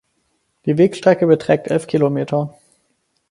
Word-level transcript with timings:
Die 0.65 0.79
Wegstrecke 0.79 1.27
beträgt 1.27 1.67
elf 1.67 1.85
Kilometer. 1.85 2.57